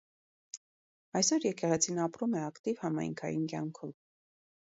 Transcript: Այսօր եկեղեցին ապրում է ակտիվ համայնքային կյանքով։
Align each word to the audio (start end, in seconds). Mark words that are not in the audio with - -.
Այսօր 1.19 1.45
եկեղեցին 1.47 1.99
ապրում 2.07 2.33
է 2.41 2.41
ակտիվ 2.47 2.83
համայնքային 2.87 3.45
կյանքով։ 3.53 3.95